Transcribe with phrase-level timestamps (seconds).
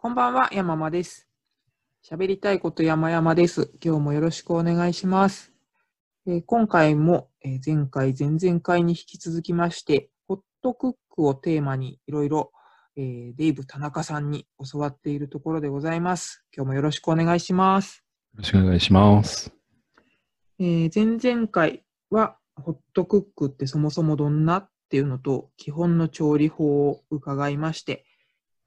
[0.00, 1.26] こんばんは、山間です。
[2.08, 3.72] 喋りたいこと山々です。
[3.84, 5.52] 今日もよろしくお願いします。
[6.24, 12.52] えー今回も、えー前回、前々回に引き続きまして、ホットクックをテーマにいろいろ、
[12.94, 16.44] えーデイブ田中さんに教わっているところでございます。
[16.56, 18.04] 今日もよろしくお願いします。
[18.34, 19.52] よろしくお願いします。
[20.60, 28.04] えー前々回は、ホットクックってそもそもどんなっていうのと、基本の調理法を伺いまして、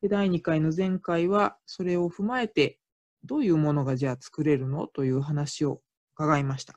[0.02, 2.80] で第2回の前回は、それを踏まえて、
[3.24, 5.82] どういうものがじゃあ作れるのという話を
[6.16, 6.74] 伺いました。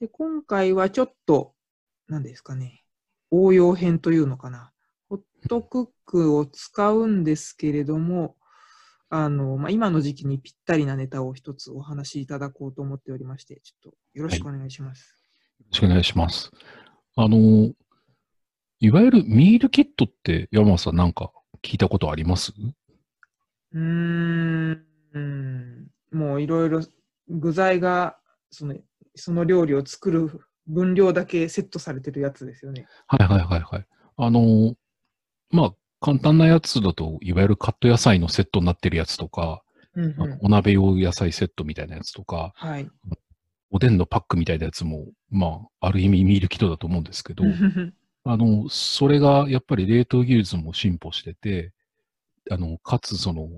[0.00, 1.54] で今回はちょっと、
[2.08, 2.84] 何ですかね、
[3.30, 4.70] 応用編というのかな。
[5.08, 8.36] ホットクックを使うんですけれども、
[9.08, 15.14] あの、まあ、今の時期にぴったりなネタを一つお話しいただこうと思っておりまして、ちょっとよろしくお願いします。
[15.60, 16.50] よろしくお願いします。
[17.16, 17.72] あの、
[18.80, 21.30] いわゆるミールキットって山本さんなんか
[21.62, 22.52] 聞いたことあります？
[23.72, 24.84] うーん、
[25.14, 26.82] うんもういろいろ
[27.28, 28.16] 具材が
[28.50, 28.74] その
[29.14, 32.86] その料理を作る分量だけセットされてるやつですよね。
[33.06, 33.86] はいはいはいはい。
[34.16, 34.74] あの、
[35.50, 39.62] まあ、簡単なやつだと、いわゆるカット野菜のセットになってるやつとか、
[39.94, 42.88] うんうんお鍋用野菜セットみたいなやつとか、はい。
[43.70, 47.44] おでんのパックみたいなやつも、まあ、ある意味ミールキットだと思うんですけど、
[48.24, 51.72] あの、それがやっぱり冷凍技術も進歩してて、
[52.50, 53.48] あの、かつその、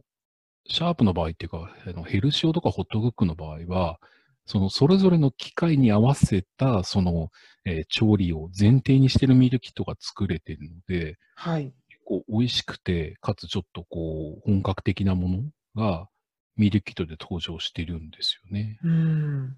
[0.68, 4.00] シャープの場合っていうか、あのヘルシオとかホットクックの場合は、
[4.46, 7.30] そのそれぞれの機械に合わせた、その、
[7.64, 11.74] えー調理を前提にしてるミールキットが作れてるので、はい。
[11.88, 15.42] 結構美味しくて、かつちょっとこう、本格的なもの
[15.76, 16.08] が
[16.56, 18.78] ミールキットで登場してるんですよね。
[18.84, 19.56] うん。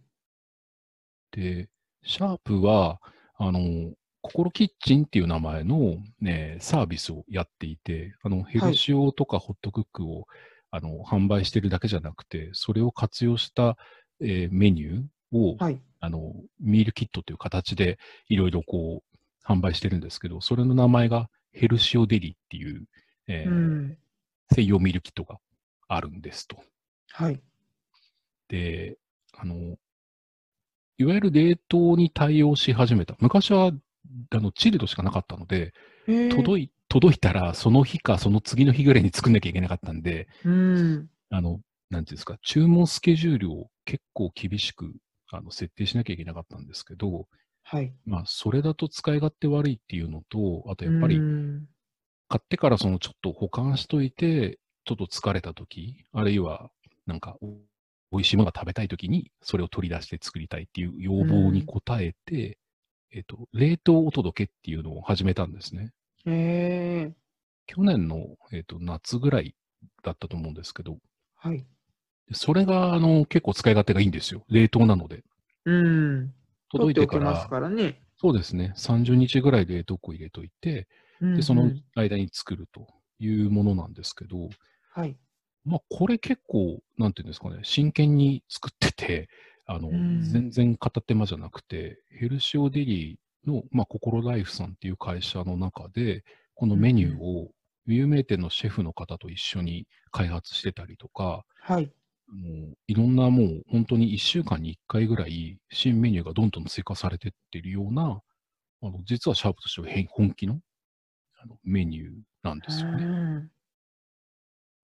[1.33, 1.69] で、
[2.03, 3.01] シャープは、
[3.37, 3.93] あの、
[4.27, 10.27] 心キッチンっていう名前の、ね、サービスをやっていて、あの、ヘルシオとかホットクックを、
[10.71, 13.77] あの、販売してるだけじゃなくて、それを活用した、
[14.21, 15.81] えーメニューを、はい。
[16.01, 22.85] あの、ミールキットという形でいろいろこう、販売してるんですけど、それの名前がヘルシオデリっていう、
[23.29, 23.99] えーうん。
[24.55, 25.39] 専用ミールキットが
[25.89, 26.57] あるんですと。
[27.13, 27.41] はい。
[28.49, 28.97] で、
[29.37, 29.77] あの、
[30.99, 33.17] いわゆる冷凍に対応し始めた。
[33.21, 33.73] 昔は、
[34.31, 35.73] あの、チルドしかなかったので、
[36.29, 41.11] 届いい、届いたら、その日かその次の日ぐらいに作んなきゃいけなかったんで、うん。
[41.31, 44.93] あの、なんていうんですか、注文スケジュールを結構厳しく、
[45.31, 47.29] あの、設定しなきゃいけなかったんですけど、
[47.65, 47.93] はい。
[48.07, 51.69] まあ、それだと使い勝手悪いっていうのと、あとやっぱりう、ん
[52.29, 56.71] 買ってからそのちょっと保管しといて、ちょっと疲れた時、あるいは
[57.07, 57.59] なんかお
[58.13, 62.59] 美味しいものが食べたい時にそれを取り出して作りたいっていう要望に応えて、
[63.17, 65.93] えっと、冷凍お届けっていうのを始めたんですね。
[66.27, 67.13] えー、
[67.67, 69.55] 去年の、えっと、夏ぐらい
[70.05, 70.99] だったと思うんですけど、
[71.35, 71.65] はい。
[72.29, 74.45] でそれがあの結構使い勝手がいいんですよ。
[74.51, 75.23] 冷凍なので。
[75.65, 76.35] うん。
[76.71, 78.03] 届いてから、ますからね。
[78.19, 78.75] そうですね。
[78.77, 80.87] 30日ぐらい冷凍庫入れといて、
[81.23, 82.87] うんで、その間に作ると
[83.19, 84.51] いうものなんですけど、
[84.93, 85.17] はい。
[85.65, 89.29] まあ、これ結構、なんていうんですかね、真剣に作ってて、
[89.67, 97.51] あの、うん全然片手間じゃなくて、ヘルシオデリーの、まあ、心ライフさんっていう会社の中で、このメニューを
[97.87, 101.93] 有名店のシェフの方と一緒に開発してたりとか、はい。
[102.29, 108.21] あのいろんなもう本当に1週間に1回ぐらい新メニューがどんどん追加されてってるような、
[108.83, 110.59] あの実はシャープとしては変本気の
[111.41, 112.13] あのメニュー
[112.43, 113.05] なんですよね。
[113.05, 113.51] うん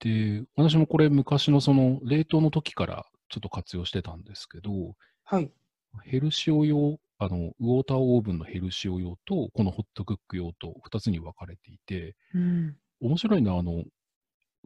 [0.03, 5.51] で、私もこれ昔のその冷凍の時からちょっと活用してたんですけど、はい。
[6.03, 12.75] ヘルシオ用、あの、ウォーターオーブンのヘルシオ用と、このホットクック用と2つに分かれていて、うん。
[13.01, 13.83] 面白いのは、あの、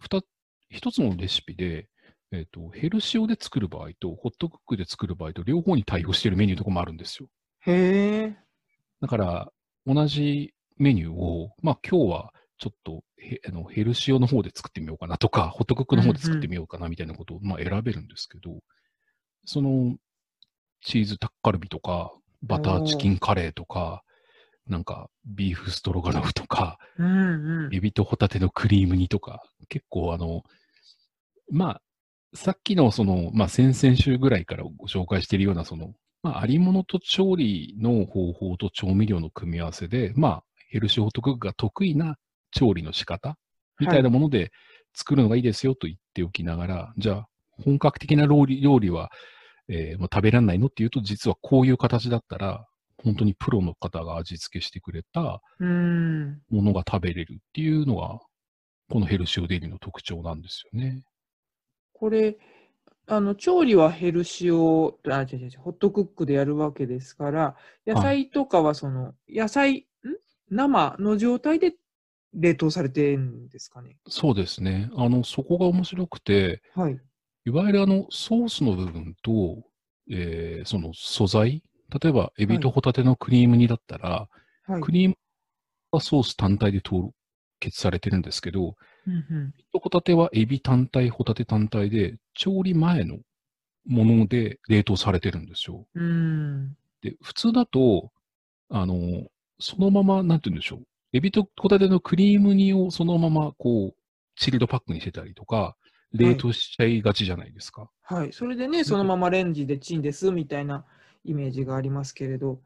[0.01, 0.21] 二
[0.69, 1.87] 一つのレシピで、
[2.33, 7.29] えっ、と、ヘルシオで作る場合と、ホットクックで作る場合と、両方に対応しているメニューとかもあるんですよ。
[7.61, 8.37] へえ。
[8.99, 9.51] だから、
[9.85, 18.59] 同じメニューを、まあ今日はちょっとヘあのヘルシオの方で作ってみようかなとか、ホットクックの方で作ってみようかなみたいなことを、まあ選べるんですけど、
[19.45, 19.95] その
[20.81, 22.11] チーズタッカルビとか、
[22.41, 24.03] バターチキンカレーとか、
[24.67, 27.75] なんかビーフストロガノフとか、うんうん。
[27.75, 30.43] エビとホタテのクリーム煮とか、結構あの、
[31.49, 31.81] まあ、
[32.35, 35.93] さっきのその、まあ先々週ぐらいからご紹介しているようなその、
[36.23, 42.17] まあ、ありものと調理の方法と調味料の組み合わせで、まあ、ヘルシーホットクックが得意な
[42.57, 43.37] 調理の仕方？
[43.79, 44.51] みたいなもので
[44.93, 47.27] 作るのがいいですよと言っておきながら、じゃあ、
[47.63, 49.09] 本格的な料理料理は、
[49.69, 52.65] えーもう食べられないのっていうと、実はこういう形だったら、
[53.03, 56.41] 本当にプロの方が味付けしてくれたうん。
[56.49, 58.19] ものが食べれるっていうのが、
[58.89, 61.03] このヘルシオデリの特徴なんですよね。
[61.93, 62.37] これ、
[63.05, 67.55] あの調理はヘルシオ、あ、違う違うホットクックでやるわけですから、
[67.85, 69.85] 野菜とかはその、野菜、ん？
[70.49, 71.73] 生の状態で
[72.33, 73.97] 冷凍されてるんですかね？
[74.07, 74.89] そうですね。
[74.95, 76.99] あの、そこが面白くて、はい。
[77.45, 79.63] いわゆるあの、ソースの部分と、
[80.11, 81.63] えーその素材、
[82.01, 84.27] 例えば、エビとホタテのクリーム煮だったら、
[84.65, 84.81] はい。
[84.81, 85.15] クリーム
[85.91, 87.13] はソース単体で凍
[87.59, 88.75] 結されてるんですけど、
[89.07, 93.17] うんうんエビとホタテはエビ単体、ホタテ単体で、調理前の
[93.85, 95.87] もので冷凍されてるんですよ。
[95.95, 96.77] うーん。
[97.01, 98.11] で、普通だと、
[98.69, 99.27] あの、
[99.59, 100.83] そのまま、なんて言うんでしょう。
[101.13, 103.95] エビとホタテのクリーム煮をそのまま、こう、
[104.35, 105.75] チルドパックにしてたりとか、
[106.13, 107.89] 冷凍しちゃいがちじゃないですか。
[108.01, 108.33] はい。
[108.33, 110.85] それでね、そのままレンジでチンですみたいな
[111.23, 112.61] イメージがありますけれど。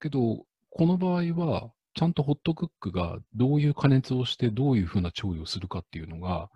[0.00, 6.50] けど、この場合は、ちゃんとホットクックがどういう加熱をして、どういうふうな調理をするかっていうのが、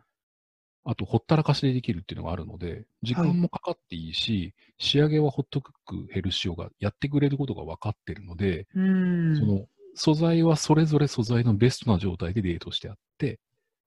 [0.85, 8.67] あと、ほったらかしでできるっていうのがあるので、時間もかかっていいし、仕上げはホットクックヘルシオがやってくれることが分かってるので。
[8.73, 13.41] その素材はそれぞれ素材のベストな状態で冷凍してあって、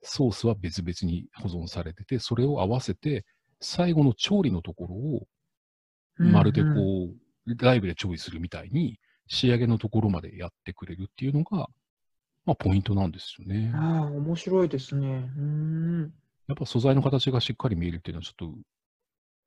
[0.04, 3.26] ソースは別々に保存されてて、それを合わせて、
[3.62, 5.28] 最後の調理のところを、
[6.20, 7.16] まるでこうん
[7.48, 11.70] う、ライブで調理するみたいに、仕上げのところまでやってくれるっていうのが、
[12.46, 13.72] まあ、ポイントなんですよね。
[13.74, 15.32] ああ、面白いですね。
[15.38, 16.14] うーん。
[16.48, 18.54] やっぱ素材の形がしっかり見えるっていうのはちょっと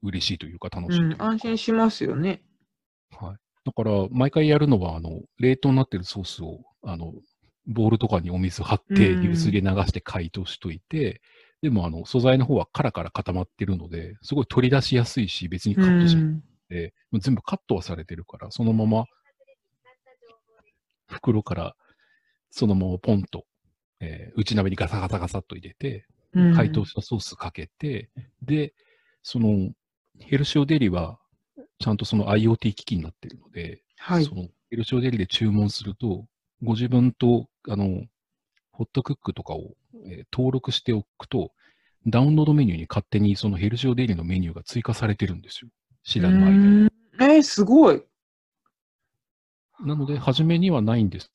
[0.02, 1.00] 嬉しいというか楽しい。
[1.02, 2.42] うん、安心しますよね。
[3.10, 3.36] はい。
[3.64, 7.12] だから、毎回やるのは、あの、冷凍になってるソースを、あの、
[7.66, 9.20] ボウルとかにお水張って、うん。
[9.20, 11.20] 流水で流して解凍しといて、
[11.60, 16.42] でも、あの、素材の方はカラカラ固まってるので、すごい取り出しやすいし、別にカットしなくうん。
[16.68, 19.04] て、もう全部カットはされてるから、そのまま、
[21.06, 21.76] 袋から、
[22.50, 23.44] そのままポンと、
[24.00, 26.54] えー内鍋にガサガサガサっと入れて、うん。
[26.54, 28.10] 解凍したソースかけて、
[28.42, 28.72] で、
[29.22, 29.70] その、
[30.20, 31.18] ヘルシオデリは、
[31.78, 34.34] ちゃんとその IoT 機器になっているので、はいそ。
[34.34, 36.26] のヘルシオデリで注文すると、
[36.62, 38.04] ご自分と、あの、
[38.72, 39.74] ホットクックとかを、
[40.06, 41.52] えー登録しておくと、
[42.06, 45.70] ダウンロードメニューに勝手にそのヘルシオデリのメニューが追加されてるんですよ。
[46.04, 46.90] 知らぬ間に。
[47.20, 48.02] えー、すごい。
[49.80, 51.30] なので、初めにはないんです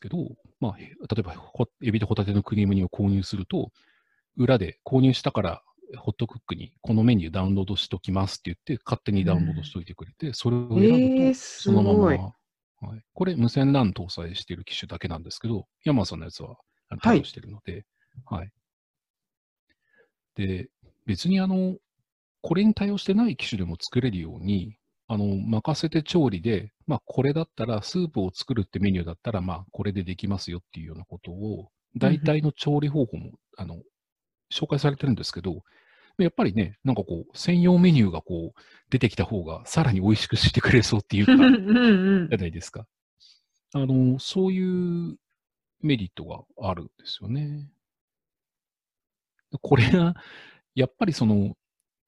[0.00, 0.18] けど、
[0.60, 3.70] まあ、へ例えば、ほエビとホタテのクリーム煮を購入すると、
[4.36, 5.62] 裏で購入したから、
[5.96, 12.18] ホットクックにこのメニューダウンロードしときますって言って、勝手にダウンロードしといてくれて、それを選ぶと、そのまま、ごい。
[12.78, 16.56] はい、これ無線 LAN 搭載している機種だけなんですけど、ヤマーさんのやつは
[17.02, 17.86] 対応しているので、
[18.26, 18.50] はい。
[20.34, 20.68] で、
[21.06, 21.76] 別にあの、
[22.42, 24.76] これに対応してない機種でも作れるように、
[25.08, 33.80] あの、任せて調理で、まあ、これだったら、スープを作るってメニューだったら、まあ、これでできますよっていうようなことを、大体の調理方法も、あの、
[34.52, 35.62] 紹介されてるんですけど、
[36.18, 38.60] やっぱりね、なんかこう、専用メニューがこう、
[38.90, 42.86] 出てきた方が、さらに美味しくしてくれそうっていうか、うんうんじゃないですか。
[43.74, 45.16] あの、そういう
[45.82, 47.68] メリットがあるんですよね。
[49.60, 50.14] これが、
[50.74, 51.54] やっぱりその、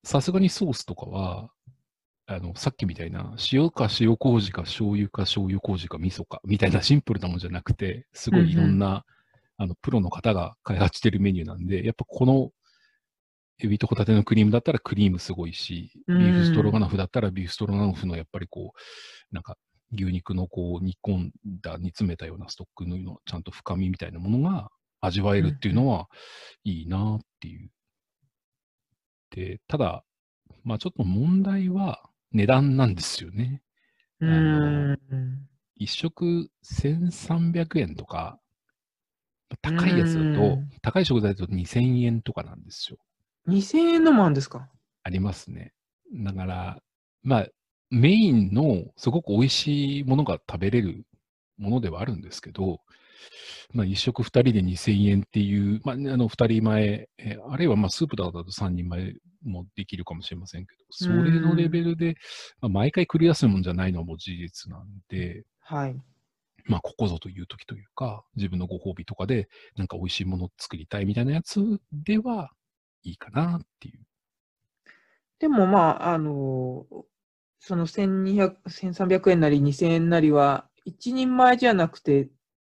[0.05, 1.51] さすがにソースとかは、
[2.27, 9.05] あの、さっきみたいな、塩か塩麹か醤油か醤油麹か味噌か、みたいなシンプルなものじゃなくて、すごいいろんな、
[9.59, 12.51] あの、プロの方が開発してるメニューなんで、やっぱこの、
[13.61, 19.57] エビとホタテのクリームだったらクリームすごいし、ビうんーフストロガノフだったらビーフストロガノフのやっぱりこう、なんか
[19.93, 26.09] 牛肉のこう煮込んだ、煮詰めたようなストックのちゃんと深みみたいなものが味わえるっていうのは
[26.63, 27.71] いいなっていう。
[29.31, 30.05] で、ただ、
[30.63, 33.63] まあちょっと問題は値段なんですよね。
[34.21, 34.93] うん。
[34.93, 35.49] うん
[35.81, 38.41] 一食1300円とか、
[39.57, 42.99] 高いやつだとうん、高い食材だと2000円とかなんですよ。
[43.47, 44.69] 2000円のもあるんですか？
[45.03, 45.73] ありますね。
[46.13, 46.79] だから、
[47.23, 47.47] まあ、
[47.91, 51.05] メインのすごく美味しいものが食べれる
[51.57, 52.81] ものではあるんですけど、
[53.73, 59.15] まあ、一食二人で2000円っていう、まあ、ねあの、二人前、えーあるいはまあ、スープだと三人前
[59.45, 62.17] もできるかもしれませんけど、それのレベルで、
[62.61, 66.01] まあ、毎回繰り出すもんじゃないのはもう事実なんで、はい。
[66.69, 71.61] まあ、ここぞという時というか、自分のご褒美とかで、なんか美味しいものを作りたいみたいなやつ
[71.93, 72.51] では
[73.03, 74.01] いいかなっていう。
[75.39, 76.87] でもまあ、あの
[77.61, 82.29] その1200 1300円なり2000円なりは、1人前じゃなくて、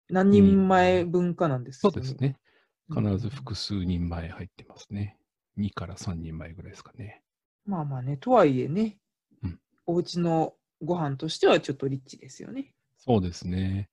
[0.09, 2.15] 何人前分かなんですよそうです。
[2.17, 2.29] ね。
[2.29, 2.49] うん
[2.91, 5.19] 必ず複数人前入ってますね。
[5.59, 7.23] 2から3人前ぐらいですかね。
[7.67, 8.97] まあまあね、とはいえね、
[9.43, 12.73] うんお家のご飯としてはちょっとリッチですよね。
[12.99, 13.89] そうですね。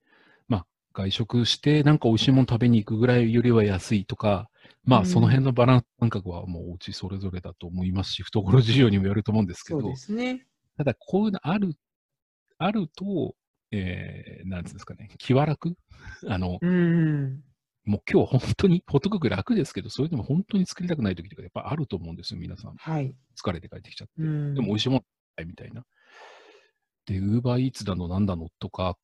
[0.48, 4.50] まあ、外食してなんか美味しいもの食べに行くぐらいよりは安いとか、
[4.84, 10.46] まうんあその辺のバランス感覚はもうお家それぞれだと思いますし、懐事情にもよると思うんですけどそうで、すね。
[10.78, 11.74] ただこういうのある、
[12.58, 13.36] あると、
[13.72, 15.76] えー、なんつうんですかね、気は楽？
[16.28, 17.42] あの、うん。
[17.86, 22.76] もう今日は本当に、ホットクック楽ですけど、それでも本当に作りたくない時とかやっぱあると思うんですよ、皆さん。
[22.76, 23.16] はい。
[23.40, 24.14] 疲れて帰ってきちゃって。
[24.18, 25.84] うんでも美味しいもの食べたいみたいな。
[27.06, 28.98] で、ウーバーイーツだのなんだのとか、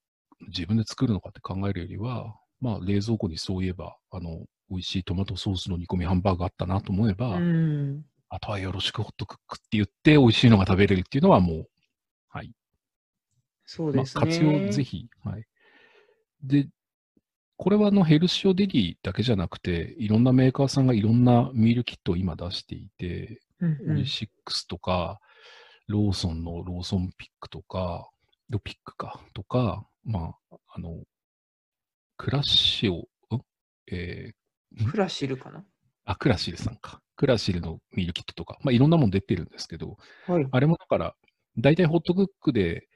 [0.48, 8.05] 自分で作るのかって考えるよりは、まあ冷蔵庫にそういえば、あの、美味しいトマトソースの煮込みハンバーグあったなと思えば、うん。
[8.29, 11.70] あとはよろしくホットクックって言って美味しいのが食べれるっていうのはもう、
[12.29, 12.48] はい。
[12.48, 12.53] まあ、
[13.65, 14.25] そうですね。
[14.25, 15.08] 活用ぜひ。
[15.24, 15.46] はい。
[16.43, 16.67] で、
[17.58, 25.20] これはあのヘルシオデリだけじゃなくて、いろんなメーカーさんがいろんなミールキットを今出していて、うんうんオリシックスとか、
[25.88, 28.09] ローソンのローソンピックとか、
[28.50, 31.03] ロピックか、とか、まあ、あの、
[32.17, 32.95] クラッシオ、
[33.35, 33.41] ん？
[33.91, 34.31] え
[34.89, 35.59] クラシルかな？
[35.59, 35.63] ー、
[36.05, 37.01] あ、クラシルさんか。
[37.15, 39.97] クラシルのミールキットとか、まあ、いろんなもん出てるんですけど、
[40.27, 40.47] はい。
[40.51, 41.15] あれもだから、
[41.57, 42.88] 大体ホットクックで、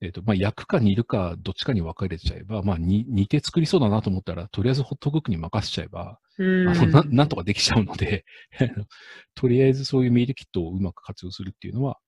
[0.00, 6.68] えっ、と、まあ、焼くか煮るか、どっちかに分かれちゃえば、まあ、に煮て作りそうだなと思ったら、とりあえずホットクックに任せちゃえば、うん。
[6.68, 8.24] あのななんとかできちゃうので、
[9.34, 11.98] とりあえずそういうミールキットをうまく活用するっていうのは、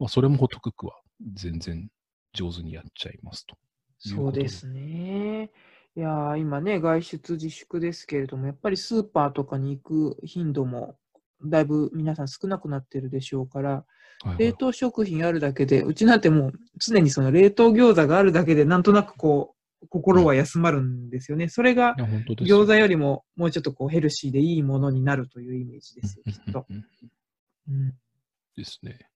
[0.00, 0.94] まあ、それもホットクックは
[1.34, 1.88] 全然
[2.32, 3.56] 上手にやっちゃいますと。
[3.98, 5.50] そうですね。
[5.94, 10.96] いやー今ね、外出自粛ですけれども、やっぱりスーパーとかに行く頻度も
[11.44, 21.48] だいぶ皆さん少なくなってるでしょうから、はいはい冷凍食品あるだけで、うちなんてもう常にその冷凍餃子があるだけで、なんとなくこう、心は休まるんですよね。
[21.48, 26.66] それが餃子よりももうちょっとこうヘルシーでいいものになるというイメージですよ、きっと。
[26.70, 27.94] うん
[28.56, 29.09] ですね。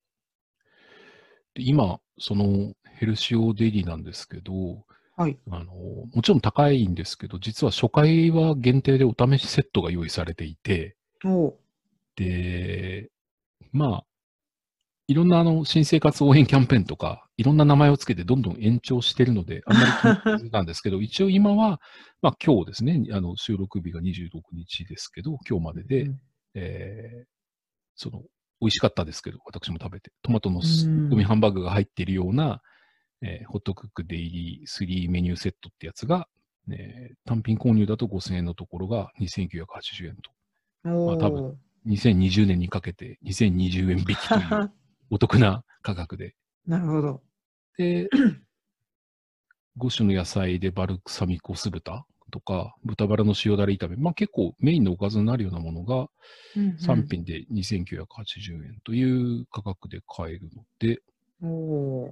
[1.55, 4.85] で今、そのヘルシオデリなんですけど、
[5.17, 5.39] はい。
[5.49, 5.73] あの、
[6.13, 10.97] もちろん高いんですけど、実は初回は限定でお試しセットが用意されていて、
[12.17, 13.09] で、
[13.71, 14.05] まあ、
[15.07, 21.79] いろんなあの新生活応援キャンペーンとか、いろんな名前をつけてどんどん延長してるので、あんまり気にせずなんですけど、 一応今は、
[22.21, 26.19] まあ今日ですね、あの収録日が26日ですけど、今日までで、うん
[26.55, 27.25] えー
[27.97, 28.23] その、
[28.61, 32.61] 美味しかったですけど、私も食べて、トマトのすうん煮込みハンバーグが入っているような、
[33.21, 36.27] えーホットクックデイリー3メニューセットってやつが、
[36.71, 40.31] えー単品購入だと5000円のところが2980円と。
[40.83, 41.57] まあ多分
[41.87, 44.71] 2020年にかけて2020円引きという
[45.11, 46.35] お得な価格で。
[46.65, 47.23] なるほど。
[47.77, 48.09] で、
[49.77, 56.09] 5種の野菜でバルサミコ酢豚とか、豚バラの塩だれ炒め、まあ結構メインのおかずになるようなものが
[56.79, 60.99] 3品で2980円という価格で買えるので、
[61.39, 61.49] 品。
[61.49, 62.11] おー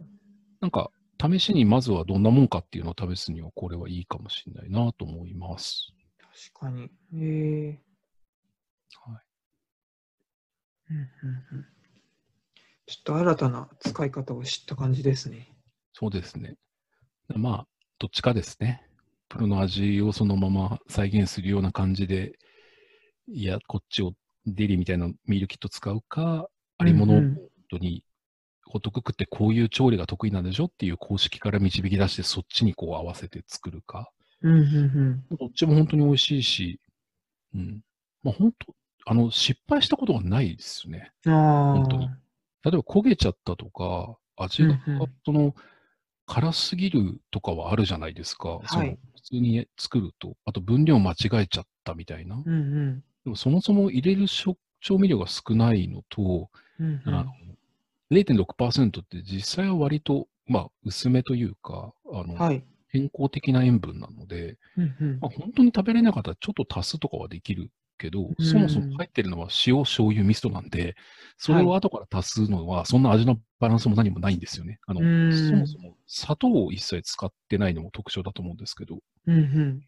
[0.62, 5.92] なんか試しにまずはどんなもんかっていうのを試すにはこれはいいかもしれないなと思います。
[6.53, 6.84] 確かに。
[6.84, 6.88] へ
[7.68, 7.82] え
[9.06, 9.24] はい
[10.89, 11.65] うんうんうん
[12.86, 15.50] ちょっと新たな使い方を知った感じですね。
[15.94, 16.56] そうですね。
[17.34, 18.86] まあ、どっちかですね。
[19.34, 22.34] プロの味をそのまま再現するような感じで、
[23.28, 24.13] いや、こっちを
[24.46, 26.48] デリみたいなミールキット使うか、
[26.78, 28.04] ありものをうんうん本当に、
[28.68, 34.12] ホットクックってこういう調理が得意なんでしょっていう公式から導き出して、そっちにこう合わせて作るか。
[34.44, 36.80] うんうんどっちも本当に美味しいし、
[37.56, 37.82] うん。
[38.22, 38.75] まあ本当、
[39.06, 41.12] あの、失敗したことがないですよね。
[41.24, 45.56] 本当に例えば焦げちゃったとか、味がうんうんその
[46.25, 48.60] 辛すぎるとかはあるじゃないですか。
[48.65, 50.36] そのはい普通に作ると。
[50.44, 52.36] あと分量間違えちゃったみたいな。
[52.36, 53.03] うんうん。
[53.24, 56.50] でもそもそも入れる食調味料が少ないのと、
[56.80, 57.32] うんうんあの
[58.12, 62.63] 0.6%って実際は割と、まあ、薄めというか、あの、はい。
[62.92, 68.46] 健康的な塩分なので、うんうんまあ、本当に食べれなかったらちょっと足すとかはできるけど、うん。
[68.46, 70.96] そもそも入ってるのは塩、醤油、味噌なんで、
[71.38, 74.80] それを後から足すのは、そんな味のバランスも何もないんですよね。
[74.88, 75.32] あの、うん。
[75.50, 79.82] そもそも砂糖を一切使ってないのも特徴だと思うんですけど、うんうん。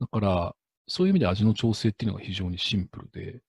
[0.00, 0.54] だから、
[0.86, 3.40] そういう意味で味の調整っていうのが非常にシンプルで、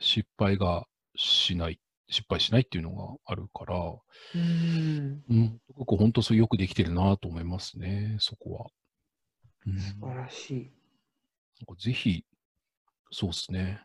[0.00, 0.86] 失敗が
[1.16, 3.76] しない、失敗しないっていうのがあるから、
[4.34, 5.22] うん。
[5.28, 8.66] うん、僕本当そうよくできてるなと思いますね、そこは。
[9.66, 10.72] うん、素晴らしい。
[11.60, 12.24] なんかぜひ、
[13.12, 13.80] そうですね。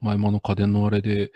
[0.00, 1.30] 前もあの家電のあれで、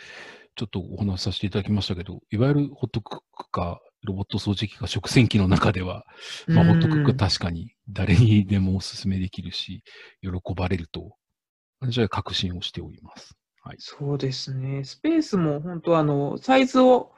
[0.55, 6.05] ちょっとお話しさせていただきましたけど、いわゆるホットクックか、ロボット掃除機か食洗機の中では、
[6.49, 9.83] まあ、ホットクック確かに誰にでもお勧めできるし、
[10.23, 11.17] 喜ばれると、
[11.81, 13.35] 私は確信をしております。
[13.63, 13.77] はい。
[13.79, 14.85] そうですね。
[14.85, 17.13] スペースも本当あの、サイズを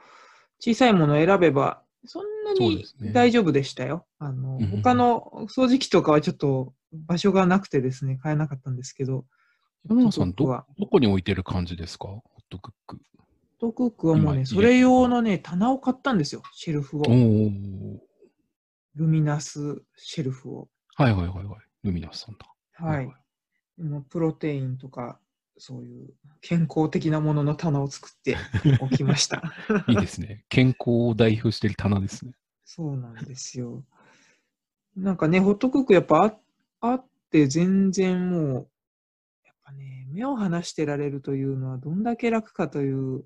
[0.59, 4.05] 小さいものを選べば、そんなに大丈夫でしたよ。
[4.19, 9.25] あの、他の掃除機とかはちょっと場所がなくてですね、買えなかったんですけど、
[9.87, 10.45] 山野さん、ど
[10.79, 12.07] どこに置いてる感じですか？
[12.07, 12.97] ホットクック。
[13.59, 17.03] ホットクックはもうね、今それ用のね、棚を買ったんですよ、シェルフを。
[18.95, 20.69] ルミナスシェルフを。
[20.95, 21.59] はいはいはいはい。
[21.83, 22.47] ルミナスさんだ。
[22.73, 23.09] はい。
[23.77, 25.19] でもプロテインとか、
[25.57, 26.09] そういう
[26.41, 28.35] 健康的なものの棚を作って
[28.81, 29.41] おきました。
[29.87, 30.45] いいですね。
[30.49, 32.33] 健康を代表してる棚ですね。
[32.65, 33.83] そうなんですよ。
[34.95, 36.37] なんかね、ホットクックやっぱあ
[36.81, 38.67] あって全然もう、
[39.65, 43.25] ぱね、目を離してられるというのはどんだけ楽かという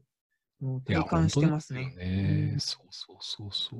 [0.61, 3.79] のを体感してますねねうんそうそうそうそう。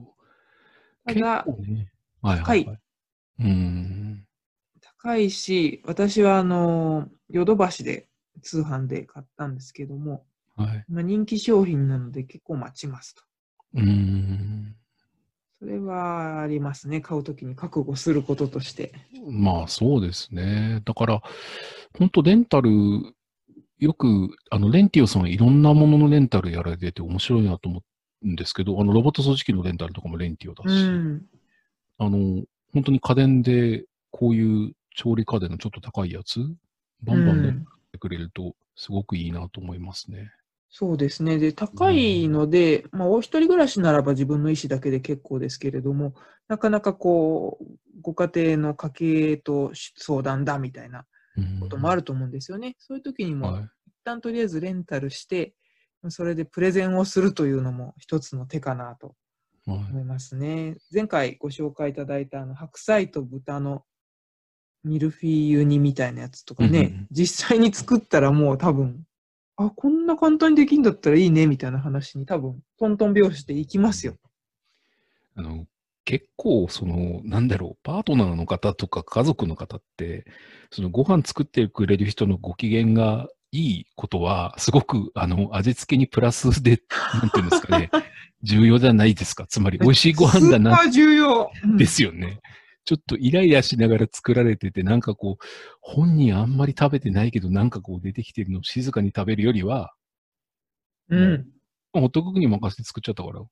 [1.05, 1.91] ただね。
[2.21, 2.79] はいはい、高はい。
[3.39, 4.27] うーん。
[4.81, 8.09] 高いし、私はあの、ヨドバシで
[8.41, 10.25] 通販で買ったんですけども、
[10.55, 10.85] はい。
[10.89, 13.23] まあ、人気商品なので結構待ちますと。
[13.75, 14.75] うーん。
[15.59, 17.01] それはありますね。
[17.01, 18.93] 買うときに覚悟することとして。
[19.29, 20.81] まあそうですね。
[20.85, 21.21] だから、
[21.97, 22.71] 本当レンタル、
[23.77, 27.83] よく、あの、レンティオさんいろんなもののレンタルやられてて面白いなと思
[28.23, 31.25] うんですけど、あの、ロボット掃除機のレンタルとかもレンティオだうし、ん。
[31.97, 36.39] あの、本当に家電で、こういう調理家電のちょっと高いやつ、
[37.03, 40.31] バンバンレンタルしてくれると、すごくいいなと思いますね。
[40.69, 41.39] そうですね。
[41.39, 46.13] で、高いので、まあ、お一人暮らしならば自分の意思だけで結構ですけれども、
[46.47, 47.65] なかなかこう、
[48.01, 51.05] ご家庭の家計と相談だみたいな
[51.37, 52.75] うんこともあると思うんですよね。
[52.77, 53.63] そういう時にも、はい。
[53.63, 53.69] 一
[54.03, 55.53] 旦とりあえずレンタルして、
[56.07, 59.15] それでプレゼンをするというのも一つの手かなと
[59.67, 60.77] はい思いますね。
[60.93, 63.83] 前回ご紹介いただいたあの白菜と豚の
[64.83, 69.03] ミルフィーユ煮みたいなやつとかね、うん実際に作ったらもう多分、
[69.59, 74.15] あ、こんな簡単にできるんだったらいいねみたいな話に多分、トントン拍子でいきますよ。
[75.35, 75.65] あの、
[76.05, 80.25] 結構、その、なんだろう、パートナーの方とか家族の方って、
[80.71, 86.81] そのご飯作ってくれる人のご機嫌がいいことは、すごく、あの、味付けにプラスで、
[87.21, 87.89] なんていうんですかね、
[88.43, 89.45] 重要じゃないですか。
[89.45, 91.51] つまり、美味しいご飯だな重要。
[91.65, 92.39] うんですよね。
[92.89, 95.45] ちょっとイライラしながら作られてて、なんかこう、
[95.79, 99.93] 本人あんまり食べてないけど、なんかこう出てきてるのを静かに食べるよりは、
[101.09, 101.45] うん。
[101.93, 103.47] ホットクックに任せて作っちゃったから、うん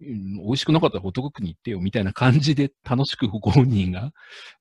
[0.00, 4.12] 美味しくなかったらホットクックに行ってよみたいな感じで楽しくご本人が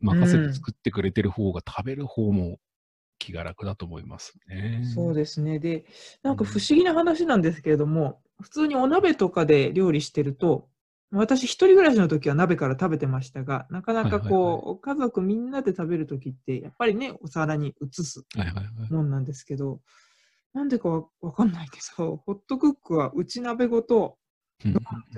[0.02, 2.58] 任せて作ってくれてる方が食べる方も
[3.20, 4.82] 気が楽だと思いますね。
[4.96, 5.60] そうですね。
[5.60, 5.86] で、
[6.24, 10.70] なんか不思議な話なんですけれども、普通にお鍋とかで料理してると、
[11.12, 18.26] 私一人暮らしの時は鍋から食べてましたが、なかなかこう、家族みんなで食べる時って、やっぱりね、お皿に移す。
[18.90, 19.80] もんなんですけど、
[20.54, 24.18] なんでかわわかんないけど、ホットクックは内鍋ごと
[24.66, 24.76] うん。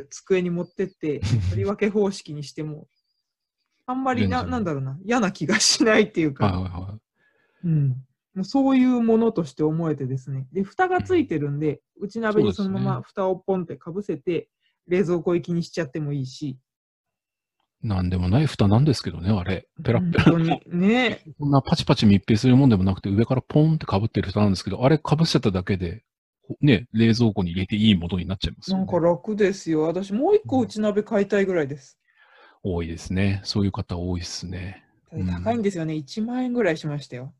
[0.10, 2.88] 机に持ってって、取り分け方式にしても、
[3.86, 7.00] あんまりな、なんだろうな、嫌な気がしないっていうか、
[7.64, 7.90] うん、
[8.36, 10.48] もうそういうものとして思えてですね。
[10.52, 14.50] で、蓋がついてるんで、内鍋にそのまま蓋をポンってかぶせて、
[14.90, 17.88] 冷蔵庫行きにしちゃってもいいし、い。
[17.88, 19.68] なんでもない蓋なんですけどね、あれ。
[19.84, 20.60] ペラッペラ。
[20.68, 26.04] ね、こんなパチパチ密閉するもんでもなくて、上からポンって被ってる蓋なんですけど、あれ被せただけで、
[26.44, 28.86] ほね、冷蔵庫に入れていいものになっちゃいますよね。
[28.86, 29.84] なんか楽ですよ。
[29.84, 32.00] 私もう一個内鍋買いたいぐらいです。
[32.64, 33.42] 多いですね。
[33.46, 34.84] そういう方多いですね。
[35.44, 35.94] 高いんですよね。
[35.94, 37.34] 1万円ぐらいしましたよ。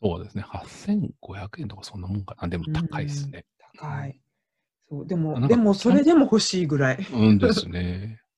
[0.00, 0.44] そうですね。
[0.48, 2.48] 8500円とかそんなもんかな。
[2.48, 3.44] でも高いですね。
[3.78, 4.20] 高い。
[4.88, 7.06] そう、でも、でもそれでも欲しいぐらい。
[7.12, 8.20] うんですね。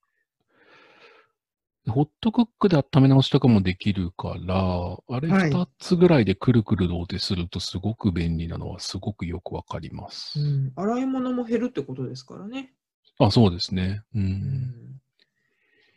[1.89, 10.41] ホットクックで温め直しとかもできるから、あれはい2つぐらいでくるくるローテするとすごく便利なのはすごくよくわかります。
[10.41, 12.75] うん、洗い物も減るってことですからね。
[13.19, 14.03] あ、そうですね。
[14.15, 14.19] う。
[14.19, 15.01] うんん、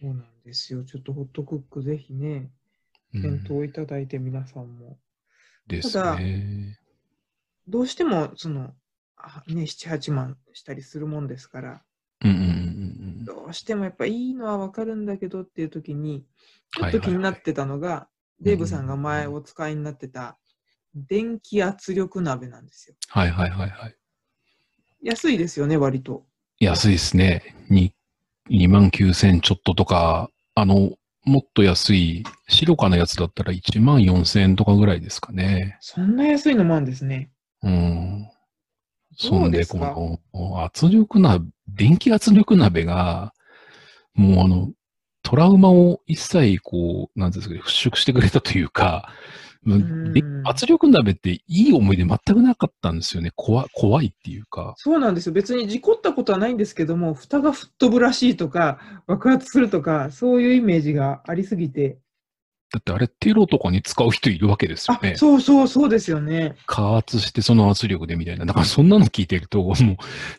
[0.02, 0.84] そうなんですよ。
[0.84, 2.50] ちょっとホットクックぜひね、
[3.14, 4.98] うん検討いただいて皆さんも。
[5.68, 6.80] ですただね。
[7.68, 8.74] どうしても、その、あ
[9.48, 11.84] ね、7、8万したりするもんですから、
[12.24, 12.50] うんうんうんう
[13.22, 13.26] ん。
[13.26, 16.26] どうしてもやっぱいいのはわかるんだけどっていう時に、
[16.72, 18.08] ちょっとはいはいはい気になってたのが、
[18.42, 20.38] デーブさんが前お使いになってた
[20.96, 22.96] 電気圧力鍋なんですよ。
[23.10, 23.96] はいはいはいはい。
[25.02, 26.26] 安いですよね、割と。
[26.60, 27.56] 安いですね。
[27.70, 27.94] に
[28.50, 30.92] 2万9000ちょっととか、あの、
[31.26, 35.78] もっと安い、白かのやつだったら1万4000円とかぐらいですかね。
[35.80, 37.32] そんな安いのもあるんですね。
[37.64, 38.23] うん。
[39.16, 39.78] そうんでこ
[40.34, 43.34] の圧力鍋、電気圧力鍋が、
[44.14, 44.72] もうあの、
[45.24, 49.10] トラウマを一切こう、なんですかね、払拭してくれたというか、
[50.44, 53.32] 圧力鍋っていい思い出全くなかったんですよね。
[53.36, 54.74] 怖怖いっていうか。
[54.78, 55.34] そうなんですよ。
[55.34, 61.98] 別に事故ったことはないんですけども、蓋が吹っ飛ぶらしいとか、爆発するとか、そういうイメージがありすぎて。
[62.74, 65.16] だってあれテロとかに使う人いるわけですよあ、ね。
[65.16, 66.56] そうそうそうですよね。
[66.66, 68.46] 加圧してその圧力でみたいな。
[68.48, 69.76] だからそんなの聞いてると、もう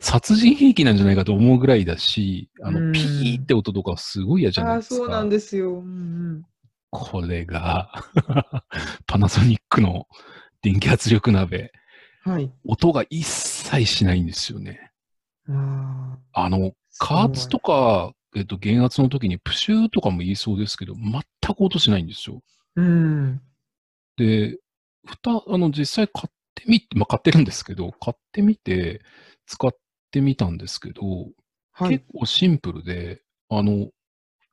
[0.01, 4.95] 殺人兵器なんじゃないかと思うぐらいだし、あの、うんピーって音とかすごい嫌じゃないあ、ですか。
[4.97, 5.75] そうなんですよ。
[5.75, 6.43] うん
[6.91, 7.91] これが、
[9.07, 10.07] パナソニックの
[10.63, 11.73] 電気圧力鍋、
[12.27, 12.33] うん。
[12.33, 12.53] はい。
[12.65, 14.91] 音が一切しないんですよね。
[15.49, 21.23] ああの、加圧とか、えっと、減圧の時にプシューとかも言いそうですけど、全
[21.55, 22.43] く音しないんですよ。
[22.77, 23.41] ーうん。
[24.17, 24.59] で、
[25.07, 29.03] 蓋、あの、実際買ってみて、まあ、買ってるんですけど、買ってみて、
[29.47, 29.73] 使っ
[30.11, 31.03] てみたんですけど、
[31.73, 32.05] はい結。
[32.13, 33.89] 構シンプルで、あの、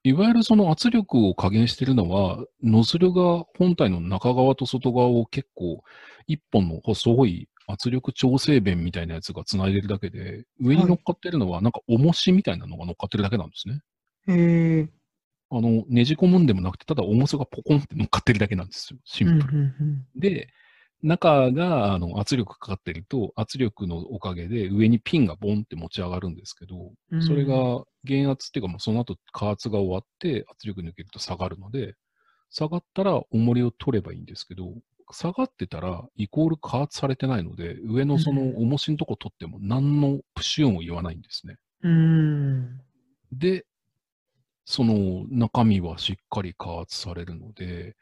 [0.03, 5.83] いわゆるその圧力を加減してるのは、ノズルが本体の中側と外側を結構、
[6.27, 13.81] 一本の細い圧力調整弁みたいなやつが繋いでるだけで、上に乗っかってるのは、なんか重しみたいなのが乗っかってるだけなんですね。
[14.27, 14.89] へえ。
[15.49, 18.99] あの、ねじ込むんでもなくて、ただ重さがポコンって乗っかってるだけなんですよ。
[19.03, 19.57] シうんンプル。
[19.57, 20.47] うんで、
[21.03, 31.95] 中があの圧力かかってると、圧力のおかげで上にピンがボンって持ち上がるんですけど、うんそれが減圧っていうか、もうその後加圧が終わって圧力抜けると下がるので、
[32.49, 34.73] 下がったら重りを取ればいいんですけど、
[35.11, 41.57] 下がってたらイコール加圧されてないので、上のその重しのとこ取っても何のプシュ音を言わないんですね。
[41.83, 41.91] うん。
[41.91, 42.81] うん。
[43.31, 43.65] で、
[44.65, 47.95] その中身はしっかり加圧されるので、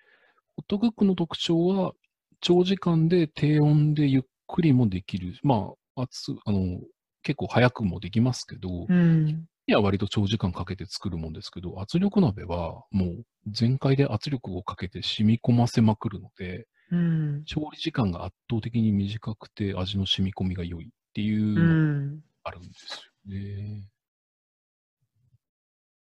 [0.58, 1.94] ホットクックの特徴は、
[2.42, 5.34] 長時間で低温でゆっくりもできる。
[5.44, 6.80] まあ、熱、あの、
[7.24, 9.48] 結構早くもできますけど、うん。
[9.68, 17.44] いや割と長時間かけて作るもんですけど、圧力鍋はもう全開で圧力をかけて染み込ませまくるので、うん。
[17.46, 22.22] 調理時間が圧倒的に短くて味の染み込みが良いっていう。
[22.44, 23.88] あるんですよね。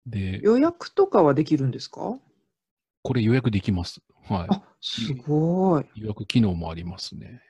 [0.07, 2.19] で、予約とかはできるんですか？
[3.03, 4.01] これ予約できます。
[4.29, 5.85] はあ、すごい。
[5.95, 6.01] い。
[6.01, 7.43] 予約機能もありますね。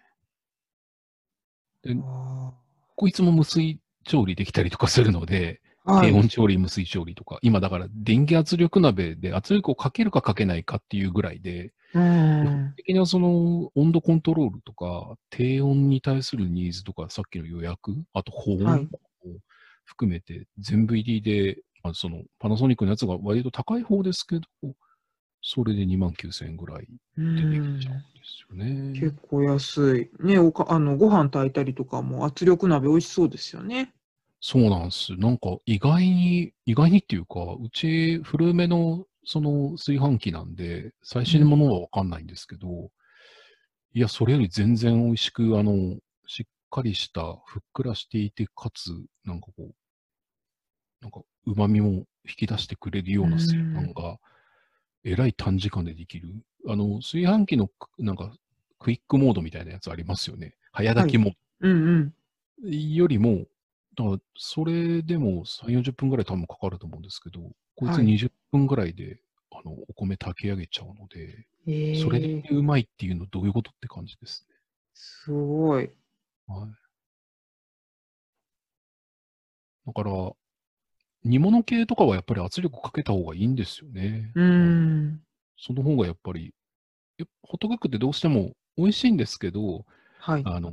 [1.83, 2.53] であ
[2.97, 6.13] こいつも無水調理できたりとかするので、ーはい。
[6.13, 12.75] 低温調理、無水調理とか、今だから電気圧力鍋で圧力をかけるかかけないかっていうぐらいで、うん。
[12.77, 18.89] 的なその温度コントロールとか、低温に対するニーズとか、さっきの予約、あと保温はい
[19.25, 19.39] を
[19.85, 24.43] 含めて全部入りで、まあ、そのパナソニックのやつが割と高い方ですけど、
[25.43, 26.87] それで2万9000円ぐらい
[27.19, 29.01] うででんきちゃうんですよね。
[29.01, 30.25] 結構安い。
[30.25, 33.93] ね、おかあのご飯炊いたりとかも圧力鍋美味しそうですよね。
[34.45, 35.15] そうなんです。
[35.17, 42.91] なんか意外に、意外にっていうか、うち古めのその炊飯器なんで、最新のものはわかんないんですけど、
[43.95, 48.91] いや、それより全然美味しく、あの、しっかりした、ふっくらしていて、かつ、
[49.25, 49.75] なんかこう、
[51.01, 52.07] なんか旨味も引
[52.39, 54.19] き出してくれるような炊飯が、
[55.05, 56.29] えらい短時間でできる。
[56.67, 58.35] あの、炊飯器のく、なんか、
[58.81, 60.57] クイックモードみたいなやつありますよね。
[60.73, 62.13] 早炊きモードうん
[62.65, 62.95] うん。
[62.95, 63.47] よりも、
[63.97, 67.41] だからそれでも3、40分ぐらい多分かかると思うんですけど、
[67.77, 74.47] こいつはい20分ぐらいで、あのお米炊き上げちゃうので、えそれーでうまいっていうのどういうことって感じです
[74.95, 75.85] すごい。
[75.85, 75.93] ね。
[76.47, 76.71] はい。
[79.87, 80.33] だから、
[81.25, 84.33] 煮物系とかはやっぱり圧力かけた方がいいんですよね。
[84.35, 85.21] うん。
[85.59, 86.55] その方がやっぱり、
[87.43, 89.85] ホットクックってどうしても美味しいんですけど、
[90.21, 90.43] はい。
[90.45, 90.73] あの、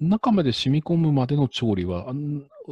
[0.00, 2.12] 中まで染み込むまでの調理は、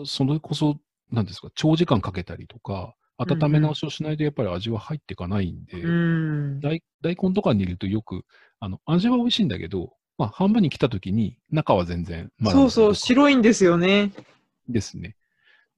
[0.05, 0.79] それこそ、
[1.11, 6.61] なんですか、長時間かけたりとか、温め直しをしないとやっぱり味は入っていかないんで、うん。
[6.61, 8.25] 大大根とかに入れるとよく、
[8.61, 14.13] あの、味は美味しいんだけど、まあ、半分に来た時に、中は全然、まだそうそう、白いんですよね。
[14.69, 15.17] ですね。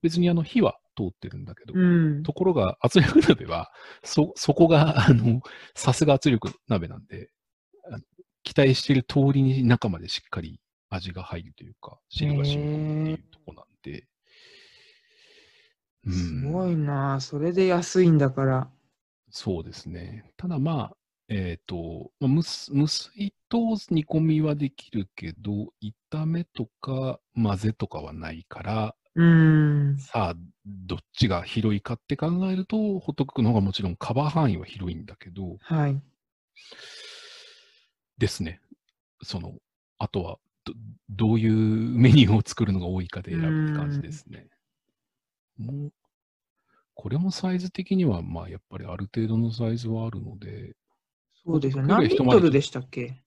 [0.02, 2.22] 別にあの、火は通ってるんだけど、うん。
[2.22, 3.70] ところが、圧力鍋は、
[4.02, 5.40] そ、そこが、あの、
[5.74, 7.30] さすが圧力鍋なんで、
[8.42, 14.06] 期待している通りに中までしっかり味が入るというか、汁が染み込むっていうとこなんで、
[16.06, 18.70] うんすごいなそれで安いんだから。
[19.30, 20.32] そうですね。
[20.36, 20.96] ただまあ、
[21.28, 23.58] えっ、と、まあ、無水無水と
[23.90, 25.72] 煮込みはできるけど、
[26.12, 29.98] 炒めとか混ぜとかはないから、うん。
[29.98, 36.00] さあ、どっちが広いかって考えると、ホットクックの方がもちろんカバー範囲は広いんだけど、はい。
[38.16, 38.60] ですね。
[39.22, 39.54] その、
[39.98, 40.74] あとはど、
[41.10, 41.54] どういう
[41.98, 44.48] メニューを作るのが多いかで選ぶって感じですね。
[45.58, 45.92] もう、
[46.94, 50.76] これもサイズ的には、まあ、やっぱりある程度のサイズはあるので、
[51.44, 51.84] そうですよ。
[51.84, 53.22] ホットクック何リットルでしたっけ？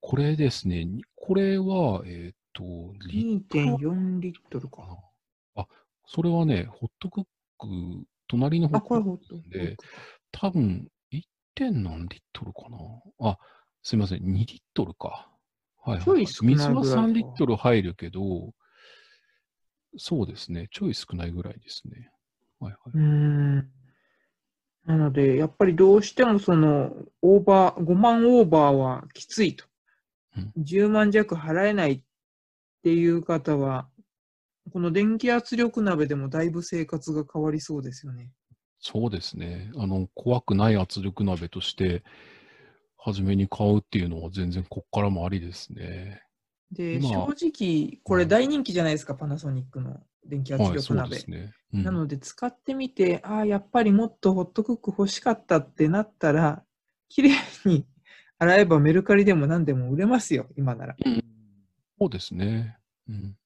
[0.00, 2.64] これですね、にこれは、えっ、と、
[3.06, 4.86] リットル ?2.4 リットルかか。
[5.56, 5.62] な。
[5.62, 5.68] あ、
[6.06, 7.24] それはね、ホットクッ
[7.58, 9.76] ク、隣のホあ、ットクックで、
[10.32, 11.22] 多分、1.
[11.54, 12.78] 点何リットルかな。
[13.20, 13.38] あ、
[13.82, 15.35] すいません、2リットルか。
[15.86, 16.04] はい、はい。
[16.04, 18.52] ちょい少ないぐらいか水は3リットル入るけど、
[19.96, 22.10] そうですね、ちょい少ないぐらいですね。
[22.58, 23.70] はいはうーん。
[24.84, 29.64] なので、やっぱりどうしてもその、オーバー、5万オーバーはきついと。
[30.36, 32.02] うん10万弱払えないっ
[32.82, 33.88] ていう方は、
[34.72, 38.24] この電気圧力鍋でもだいぶ生活が変わりそうですよね。
[38.24, 38.28] い。
[38.80, 39.70] そうですね。
[39.76, 42.02] あの、怖くない圧力鍋として、
[42.98, 46.22] 初めに買うっていうのは全然こっからもありですね。
[46.72, 51.10] で、今正直、これ大人気じゃないですか、パナソニックの電気圧力鍋。
[51.10, 51.52] ですね。
[51.72, 56.64] うんなので、使ってみて、ああ、やっぱりもっとホットクック欲しかったってなったら、
[57.08, 57.30] 綺麗
[57.64, 57.86] に
[58.38, 60.96] 洗えばメルカリでも何でも売れますよ、今なら。
[61.04, 61.22] うん
[61.98, 62.76] そうですね。
[63.08, 63.36] うん。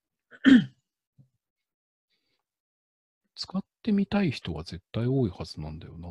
[3.36, 6.08] 使 ってみたい人は絶対多いはずなんだよな。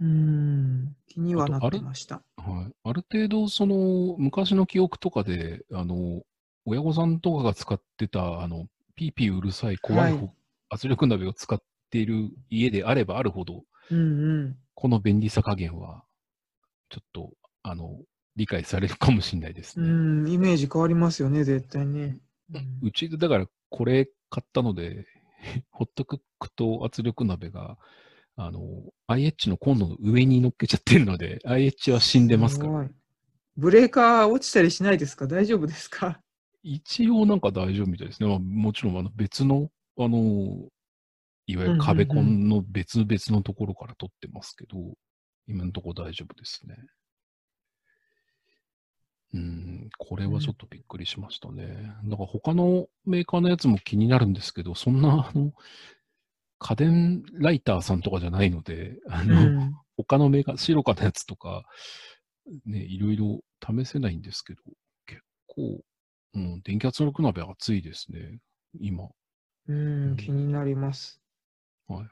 [0.00, 2.22] うーん、気にはなってました。
[2.36, 2.74] はい。
[2.84, 6.22] ある程度、その、昔の記憶とかで、あの、
[6.64, 10.34] 親御さんとかが使ってた、あの、ピーピーうるさい怖いほ、はい
[10.74, 14.02] 圧力鍋を使っている家であればあるほど、うんう
[14.44, 14.56] ん。
[14.74, 16.02] この便利さ加減は、
[16.88, 17.32] ちょっと、
[17.62, 17.98] あの、
[18.36, 19.88] 理解されるかもしれないですうね。
[19.88, 22.18] ん、イメージ変わりますよね、絶対ね。
[22.54, 25.06] うんうちで、だから、これ買ったので、
[25.70, 27.76] ホットクックと圧力鍋が、
[28.36, 28.60] あの、
[29.08, 32.88] IH のコンロの上に乗っけちゃってるので、IH は死んでますから。
[33.56, 35.26] ブレーカー落ちたりしないですか？
[35.26, 36.20] 大丈夫ですか？
[36.62, 38.28] 一応なんか大丈夫みたいですね。
[38.28, 40.68] まあ、もちろんあの別の、あの、
[41.46, 44.78] いわゆる壁コンの別々のところから取ってますけど、
[45.46, 46.76] 今のところ大丈夫ですね。
[49.34, 51.90] うん、これはちょっとびっくりしましたね。
[52.04, 55.52] だから他のメーカーのやつも気になるんですけど、そんな、あの、
[56.58, 59.74] 家電ライターさんとかじゃないので、あうの、ん。
[59.96, 61.64] 他のメーカー、白かのやつとか、
[62.66, 64.60] ね、いろいろ試せないんですけど、
[65.06, 65.80] 結構、
[66.34, 68.38] うん、電気圧力鍋熱いですね、
[68.80, 69.08] 今。
[69.68, 71.20] うん、気になります。
[71.88, 72.06] はい。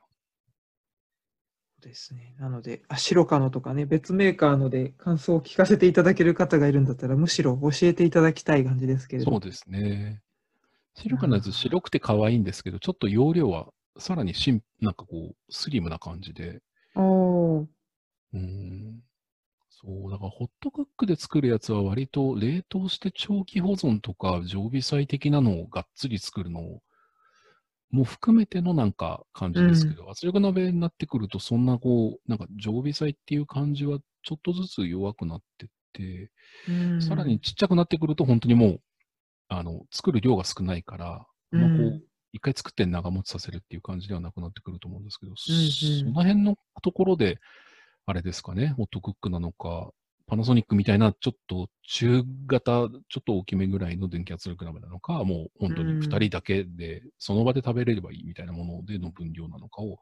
[1.80, 2.34] ですね。
[2.38, 9.30] なので、あ、白カノとかね、別メーカーので感想を聞かせていただける方がいるんだったら、むしろ教えていただきたい感じですけれど。
[9.30, 10.22] そうですね。
[10.94, 16.60] 白かのやつ白くて可愛いんですけど、ちょっと容量はさらにシン、なんかこう、スリムな感じで、
[16.94, 17.66] おー
[18.32, 19.02] うん。
[19.70, 26.82] そう、だからホットクックで作るやつは割と冷凍して長期保存とか常備菜的なのをがっつり作るのを
[27.90, 36.30] も含めてのなんか感じですけど、圧力鍋になってくるとそんなこう、なんか常備菜っていう感じはちょっとずつ弱くなってって、
[36.68, 37.02] うん。
[37.02, 38.80] さらにちっちゃくなってくると本当にもう、
[39.48, 47.38] あの、作る量が少ないから、あんまこうんう、一回作って長持ちさせるっていう感じではなくなってくると思うんですけど、うんその辺のところで、
[48.06, 49.90] あれですかね、ホットクックなのか、
[50.30, 52.88] パナソニックみたいなちょっと中型、ちょ
[53.18, 59.98] っと大きめぐらいの電気圧力鍋なのか、もう本当にうん2人だけで、その場で食べれればいいみたいなものでの分量なのかを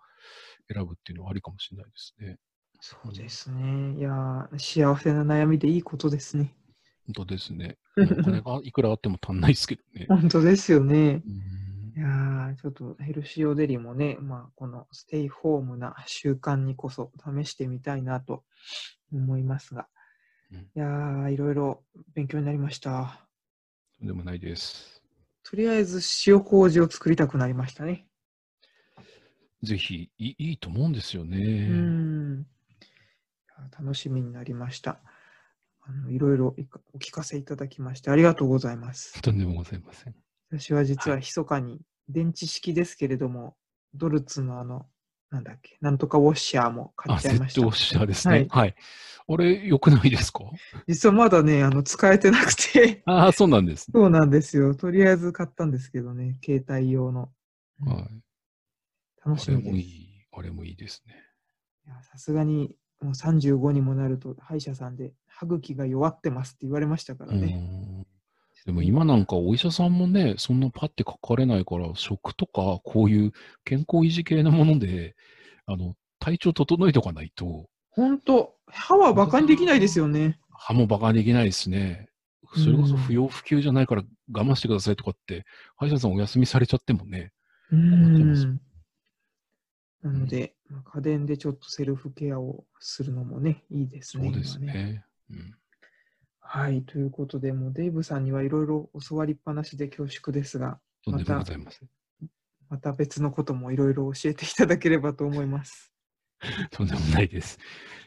[0.70, 2.36] 選ぶっていうのはありかもしれないですね。
[2.80, 3.98] そうですね。
[3.98, 6.54] いやー、幸せな悩みでいいことですね。
[7.06, 7.78] 本当ですね。
[7.96, 10.04] お金がいくらあっても足んないですけどね。
[10.10, 11.22] 本当ですよね。
[11.24, 11.58] うん
[11.96, 18.44] いやー、ちょっとヘルシオデリもね、まあ、このステイホームな習慣にこそ試してみたいなと
[19.12, 19.88] 思いますが。
[20.52, 21.84] うんいやー、いろいろ
[22.14, 23.28] 勉強になりました。
[23.98, 25.02] とんでもないです。
[25.42, 28.06] とりあえず塩麹を作りたくなりましたね。
[29.62, 31.36] ぜひいい、いいと思うんですようね。
[31.36, 32.40] ん。
[32.40, 32.44] い
[33.48, 35.00] や楽しみになりました。
[35.82, 36.54] あのいろいろ
[36.92, 39.20] お聞かせいただきましてありがとうございます。
[39.22, 40.14] とんでもございません。
[40.50, 43.56] 私は実ははい密かに電池式ですけれども、
[43.94, 44.86] ドルツのあの、
[45.30, 47.60] なんだっけ、なんとかウォッシャーも買あ、っちゃいました。
[47.60, 48.34] ウォッシャーですね。
[48.34, 48.74] はいはい。
[49.30, 50.44] あれ、良くないですか？
[50.86, 53.92] 実はまだね、あの使えてなくて、ああ、そうなんですね。
[53.94, 54.74] そうなんですよ。
[54.74, 57.30] とりあえず買ったんですけどね、携帯用の。
[57.82, 58.04] うんはい。
[59.26, 59.68] 楽しあれみです。
[59.68, 60.08] いもいい。
[60.32, 61.14] あれもいいですね。
[61.86, 67.97] やさすがにもう35にもなると歯医者さんで歯茎が弱ってますって言われましたからうね。
[68.68, 73.32] んでも今なんかお医者さんもね、そんなパッて書かれないから、食とかこういう
[73.64, 75.16] 健康維持系のもので、
[75.66, 80.38] あの、体調整えておかないと、本当歯はバカにできないですよね。
[80.50, 82.08] 歯もバカにできないですね。
[82.54, 84.02] それこそ不要不急じゃないから
[84.32, 85.44] 我慢してくださいとかって、
[85.76, 87.32] 歯医者さんお休みされちゃってもね。
[87.72, 88.60] うん。
[90.02, 94.30] なので、まあ家電でちょっとセルフケアをするのもね、いいですね。
[94.30, 94.84] そうです今ね。
[94.84, 95.04] ね。
[95.30, 95.54] うん。
[96.50, 96.82] はい。
[96.82, 100.78] ということで、もうデイブさんにはいろいろ教わりっぱなしで恐縮ですが、
[102.70, 105.92] また別のこともいろいろ教えていただければと思います。
[106.72, 107.58] とんでもないです。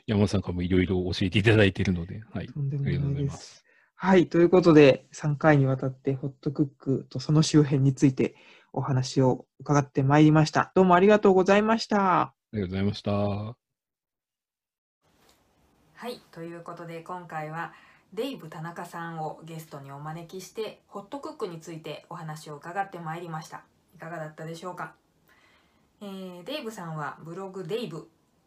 [0.07, 2.47] 山本さんからもいろいろ教えていただいているので、はい。
[2.47, 3.29] とんでもありがとうないで。
[3.29, 3.65] ございますす。
[3.93, 4.27] はい。
[4.27, 8.33] ということで、3回にわたってホットクックとその周辺について
[8.73, 10.71] お話を伺ってまいりました。
[10.73, 12.21] どうもありがとうございました。
[12.21, 13.11] ありがとうございました。
[16.01, 17.73] はい、ということで今回は
[18.13, 23.63] デイブ田中さんをゲストにお招きしてホットクックについてお話を伺ってまいりました。
[23.95, 24.95] いかがだったでしょうか、
[26.01, 27.97] えーデイブさんはブログデイブ。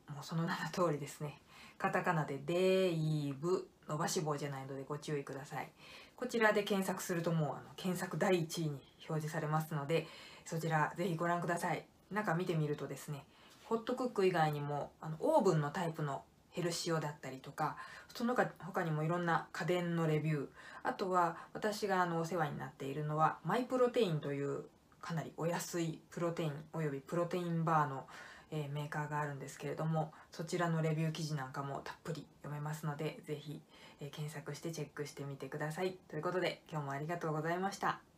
[0.09, 1.41] もうその名の通りですね。
[1.79, 5.71] カタカナでデイブ伸ばし棒じゃないのでご注意ください。
[6.15, 8.71] こちらで検索するともうあの検索第1位に
[9.09, 10.07] 表示されますので
[10.45, 11.87] そちらぜひご覧ください。
[12.11, 13.25] 中見てみるとですね
[13.65, 16.23] ホットクック以外にもあのオーブンのタイプの
[16.55, 17.77] ヘルシオだったりとか
[18.15, 20.47] その他にもいろんな家電のレビュー
[20.85, 24.65] あとは私があのお世話になっているのはマイプロテインという
[25.01, 28.07] かなりお安いプロテインおよびプロテインバーの、
[28.51, 33.61] えメーカーがあるんですけれどもそちらのレビュー記事なんかもたっぷり読めますのでぜひ、
[34.01, 38.14] え検索してチェックしてみてくださいということで今日もありがとうございました。